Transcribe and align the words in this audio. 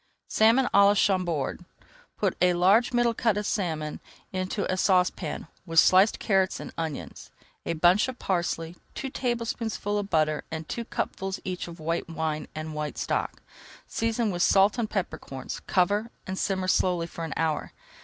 SALMON 0.29 0.67
À 0.73 0.83
LA 0.87 0.95
CHAMBORD 0.95 1.63
Put 2.17 2.35
a 2.41 2.55
large 2.55 2.91
middle 2.91 3.13
cut 3.13 3.37
of 3.37 3.45
salmon 3.45 3.99
into 4.33 4.65
a 4.67 4.75
saucepan 4.75 5.45
with 5.63 5.79
sliced 5.79 6.17
carrots 6.17 6.59
and 6.59 6.73
onions, 6.75 7.29
a 7.67 7.73
bunch 7.73 8.07
of 8.07 8.17
parsley, 8.17 8.75
two 8.95 9.11
tablespoonfuls 9.11 9.99
of 9.99 10.09
butter 10.09 10.43
and 10.49 10.67
two 10.67 10.85
cupfuls 10.85 11.39
each 11.45 11.67
of 11.67 11.79
white 11.79 12.09
wine 12.09 12.47
and 12.55 12.73
white 12.73 12.97
stock. 12.97 13.43
Season 13.85 14.31
with 14.31 14.41
salt 14.41 14.79
and 14.79 14.89
pepper 14.89 15.19
corns, 15.19 15.59
cover, 15.67 16.09
and 16.25 16.39
simmer 16.39 16.67
slowly 16.67 17.05
for 17.05 17.23
an 17.23 17.33
hour. 17.37 17.71